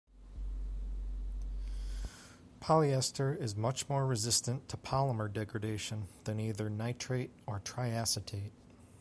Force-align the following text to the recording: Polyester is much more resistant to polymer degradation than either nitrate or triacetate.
Polyester 2.59 3.39
is 3.39 3.55
much 3.55 3.87
more 3.87 4.07
resistant 4.07 4.67
to 4.69 4.75
polymer 4.77 5.31
degradation 5.31 6.07
than 6.23 6.39
either 6.39 6.71
nitrate 6.71 7.29
or 7.45 7.59
triacetate. 7.59 8.49